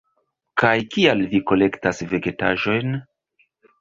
Kaj 0.61 0.71
kial 0.95 1.21
vi 1.33 1.41
kolektas 1.51 2.03
vegetaĵojn? 2.15 2.97